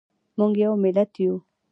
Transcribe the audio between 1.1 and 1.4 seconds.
یو